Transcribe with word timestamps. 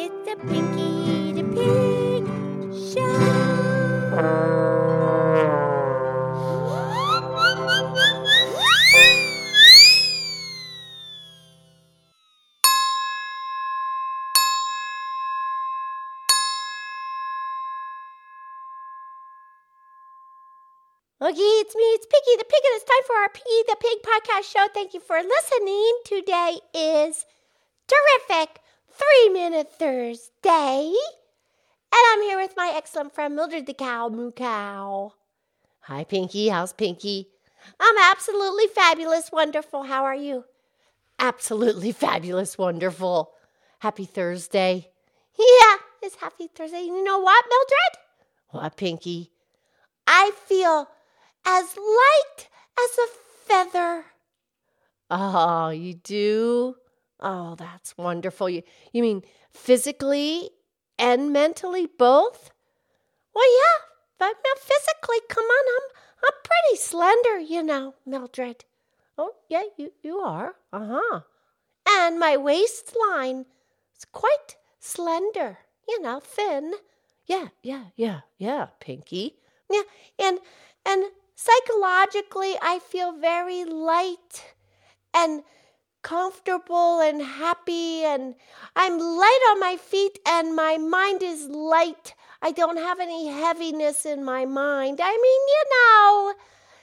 It's 0.00 0.14
the 0.30 0.36
Pinky 0.46 1.32
the 1.32 1.42
Pig 1.42 2.22
Show. 2.94 3.02
Okay, 21.20 21.42
it's 21.58 21.74
me, 21.74 21.82
it's 21.82 22.06
Piggy 22.06 22.36
the 22.38 22.44
Pig, 22.44 22.60
and 22.64 22.74
it's 22.76 22.84
time 22.84 23.02
for 23.04 23.16
our 23.16 23.28
Piggy 23.30 23.62
the 23.66 23.76
Pig 23.80 23.98
podcast 24.04 24.52
show. 24.52 24.68
Thank 24.72 24.94
you 24.94 25.00
for 25.00 25.16
listening. 25.20 25.98
Today 26.04 26.60
is 26.72 27.26
terrific 27.88 28.60
three 28.98 29.28
minute 29.30 29.70
Thursday. 29.78 30.92
And 31.90 32.04
I'm 32.12 32.22
here 32.22 32.38
with 32.38 32.54
my 32.56 32.72
excellent 32.74 33.14
friend 33.14 33.34
Mildred 33.34 33.66
the 33.66 33.74
Cow 33.74 34.08
Moo 34.08 34.32
Cow. 34.32 35.14
Hi, 35.80 36.04
Pinky. 36.04 36.48
How's 36.48 36.72
Pinky? 36.72 37.28
I'm 37.80 37.96
absolutely 38.10 38.66
fabulous, 38.66 39.32
wonderful. 39.32 39.84
How 39.84 40.04
are 40.04 40.14
you? 40.14 40.44
Absolutely 41.18 41.92
fabulous, 41.92 42.58
wonderful. 42.58 43.32
Happy 43.80 44.04
Thursday. 44.04 44.90
Yeah, 45.38 45.76
it's 46.02 46.16
happy 46.16 46.48
Thursday. 46.48 46.82
You 46.82 47.02
know 47.02 47.18
what, 47.20 47.44
Mildred? 47.48 48.62
What, 48.62 48.76
Pinky? 48.76 49.30
I 50.06 50.32
feel 50.46 50.88
as 51.46 51.76
light 51.76 52.48
as 52.78 52.98
a 52.98 53.08
feather. 53.46 54.04
Oh, 55.10 55.70
you 55.70 55.94
do? 55.94 56.76
Oh, 57.20 57.54
that's 57.56 57.96
wonderful. 57.98 58.48
You, 58.48 58.62
you 58.92 59.02
mean 59.02 59.22
physically 59.50 60.50
and 60.98 61.32
mentally 61.32 61.86
both? 61.86 62.50
Well, 63.34 63.56
yeah, 63.56 63.84
but 64.18 64.36
not 64.44 64.58
physically. 64.58 65.18
Come 65.28 65.44
on, 65.44 65.64
I'm 65.68 65.98
I'm 66.24 66.38
pretty 66.42 66.76
slender, 66.80 67.38
you 67.38 67.62
know, 67.62 67.94
Mildred. 68.04 68.64
Oh, 69.16 69.32
yeah, 69.48 69.62
you, 69.76 69.92
you 70.02 70.18
are. 70.18 70.54
Uh-huh. 70.72 71.20
And 71.88 72.18
my 72.18 72.36
waistline 72.36 73.46
is 73.96 74.04
quite 74.04 74.56
slender, 74.78 75.58
you 75.88 76.00
know, 76.02 76.20
thin. 76.20 76.74
Yeah, 77.26 77.48
yeah, 77.62 77.84
yeah, 77.96 78.20
yeah, 78.38 78.68
Pinky. 78.80 79.36
Yeah, 79.70 79.82
and 80.18 80.38
and 80.84 81.04
psychologically 81.34 82.54
I 82.60 82.78
feel 82.78 83.12
very 83.12 83.64
light 83.64 84.54
and 85.14 85.42
comfortable 86.02 87.00
and 87.00 87.22
happy 87.22 88.04
and 88.04 88.34
I'm 88.76 88.98
light 88.98 89.40
on 89.50 89.60
my 89.60 89.76
feet 89.76 90.18
and 90.26 90.54
my 90.54 90.78
mind 90.78 91.22
is 91.22 91.46
light. 91.48 92.14
I 92.40 92.52
don't 92.52 92.78
have 92.78 93.00
any 93.00 93.28
heaviness 93.28 94.06
in 94.06 94.24
my 94.24 94.44
mind. 94.44 95.00
I 95.02 95.10
mean, 95.10 95.42
you 95.48 95.64
know, 95.72 96.34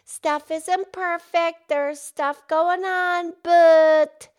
stuff 0.03 0.51
isn't 0.51 0.91
perfect. 0.91 1.69
There's 1.69 1.99
stuff 1.99 2.47
going 2.47 2.83
on, 2.83 3.33
but 3.43 4.29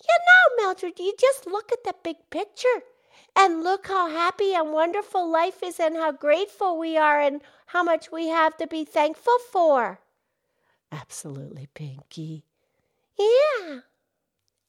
you 0.00 0.16
know, 0.26 0.64
Mildred, 0.64 0.98
you 0.98 1.14
just 1.18 1.46
look 1.46 1.72
at 1.72 1.84
the 1.84 1.94
big 2.02 2.16
picture 2.30 2.82
and 3.36 3.64
look 3.64 3.86
how 3.86 4.08
happy 4.10 4.54
and 4.54 4.72
wonderful 4.72 5.28
life 5.30 5.62
is 5.62 5.80
and 5.80 5.96
how 5.96 6.12
grateful 6.12 6.78
we 6.78 6.96
are 6.96 7.20
and 7.20 7.40
how 7.66 7.82
much 7.82 8.12
we 8.12 8.28
have 8.28 8.56
to 8.58 8.66
be 8.66 8.84
thankful 8.84 9.38
for. 9.50 10.00
Absolutely, 10.92 11.68
Pinky. 11.74 12.44
Yeah. 13.18 13.80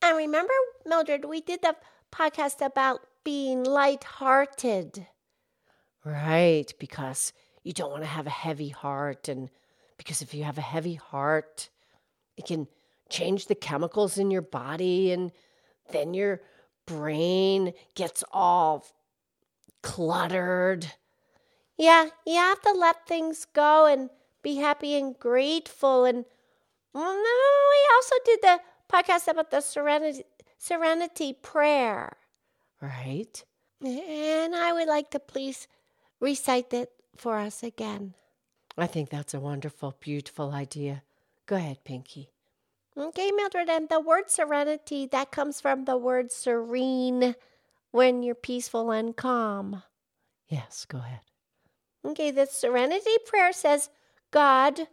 And 0.02 0.18
remember, 0.18 0.54
Mildred, 0.86 1.26
we 1.26 1.42
did 1.42 1.62
the 1.62 1.76
podcast 2.12 2.66
about 2.66 3.02
being 3.24 3.64
light-hearted. 3.64 5.08
Right, 6.04 6.72
because 6.80 7.34
you 7.64 7.74
don't 7.74 7.92
want 7.92 8.04
to 8.04 8.10
have 8.10 8.28
a 8.28 8.32
heavy 8.32 8.70
heart. 8.70 9.28
And 9.28 9.50
because 9.98 10.22
if 10.22 10.34
you 10.34 10.44
have 10.44 10.60
a 10.60 10.62
heavy 10.62 10.94
heart, 10.94 11.70
it 12.38 12.46
can 12.46 12.68
change 13.10 13.48
the 13.48 13.56
chemicals 13.56 14.18
in 14.18 14.30
your 14.30 14.44
body. 14.44 15.12
And 15.12 15.32
then 15.92 16.14
your 16.14 16.42
brain 16.86 17.74
gets 17.96 18.24
all 18.32 18.86
cluttered. 19.82 20.94
Yeah, 21.78 22.10
you 22.26 22.36
have 22.36 22.62
to 22.62 22.72
let 22.74 23.08
things 23.08 23.48
go 23.52 23.88
and 23.88 24.12
be 24.44 24.58
happy 24.58 24.96
and 24.96 25.18
grateful. 25.18 26.06
And 26.06 26.26
well, 26.96 27.14
no, 27.14 27.38
we 27.74 27.90
also 27.94 28.16
did 28.24 28.40
the 28.42 28.60
podcast 28.90 29.28
about 29.28 29.52
the 29.52 29.60
serenity, 29.60 30.24
serenity 30.58 31.34
prayer. 31.34 32.16
Right. 32.82 33.44
And 33.84 34.56
I 34.56 34.72
would 34.72 34.88
like 34.88 35.12
to 35.12 35.20
please 35.20 35.68
recite 36.22 36.74
it 36.74 36.92
for 37.18 37.38
us 37.38 37.64
again. 37.64 38.14
I 38.78 38.88
think 38.88 39.10
that's 39.10 39.34
a 39.34 39.42
wonderful, 39.42 39.96
beautiful 40.00 40.52
idea. 40.52 41.04
Go 41.46 41.58
ahead, 41.58 41.84
Pinky. 41.84 42.30
Okay, 42.98 43.30
Mildred, 43.32 43.70
and 43.70 43.90
the 43.90 44.00
word 44.00 44.30
serenity, 44.30 45.06
that 45.12 45.32
comes 45.32 45.60
from 45.60 45.84
the 45.84 45.98
word 45.98 46.32
serene, 46.32 47.36
when 47.92 48.24
you're 48.24 48.36
peaceful 48.36 48.92
and 48.92 49.18
calm. 49.18 49.84
Yes, 50.48 50.86
go 50.88 51.00
ahead. 51.00 51.20
Okay, 52.06 52.32
the 52.32 52.46
serenity 52.46 53.18
prayer 53.26 53.52
says, 53.52 53.90
God, 54.32 54.88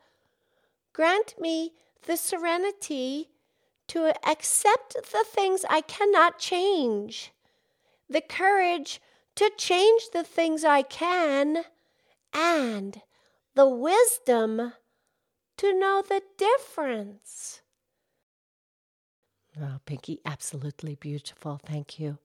grant 0.92 1.34
me 1.38 1.74
the 2.06 2.16
serenity 2.16 3.30
to 3.88 4.14
accept 4.28 4.94
the 4.94 5.24
things 5.26 5.64
I 5.68 5.80
cannot 5.80 6.38
change, 6.38 7.32
the 8.08 8.20
courage 8.20 9.00
to 9.36 9.50
change 9.56 10.02
the 10.12 10.24
things 10.24 10.64
I 10.64 10.82
can, 10.82 11.64
and 12.32 13.00
the 13.54 13.68
wisdom 13.68 14.72
to 15.58 15.78
know 15.78 16.02
the 16.06 16.22
difference. 16.38 17.60
Oh, 19.60 19.78
Pinky, 19.84 20.20
absolutely 20.24 20.94
beautiful. 20.94 21.60
Thank 21.64 21.98
you. 22.00 22.18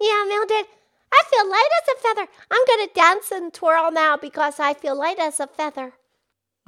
Yeah, 0.00 0.24
Mildred, 0.28 0.66
I 1.12 1.22
feel 1.30 1.48
light 1.48 1.68
as 1.82 1.94
a 1.94 2.00
feather. 2.00 2.28
I'm 2.50 2.66
going 2.66 2.88
to 2.88 2.94
dance 2.94 3.30
and 3.32 3.52
twirl 3.52 3.90
now 3.90 4.16
because 4.16 4.60
I 4.60 4.74
feel 4.74 4.96
light 4.96 5.18
as 5.18 5.40
a 5.40 5.46
feather. 5.46 5.94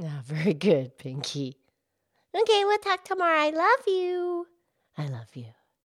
Ah, 0.03 0.23
very 0.25 0.55
good, 0.55 0.97
Pinky. 0.97 1.59
Okay, 2.35 2.65
we'll 2.65 2.79
talk 2.79 3.05
tomorrow. 3.05 3.39
I 3.39 3.51
love 3.51 3.87
you. 3.87 4.47
I 4.99 5.07
love 5.07 5.35
you. 5.35 5.53